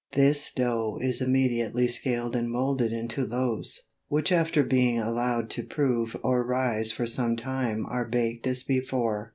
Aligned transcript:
This 0.13 0.51
dough 0.51 0.97
is 0.99 1.21
immediately 1.21 1.87
scaled 1.87 2.35
and 2.35 2.49
moulded 2.49 2.91
into 2.91 3.23
loaves, 3.23 3.83
which 4.07 4.31
after 4.31 4.63
being 4.63 4.97
allowed 4.99 5.51
to 5.51 5.63
prove 5.63 6.17
or 6.23 6.43
rise 6.43 6.91
for 6.91 7.05
some 7.05 7.35
time 7.35 7.85
are 7.85 8.05
baked 8.07 8.47
as 8.47 8.63
before. 8.63 9.29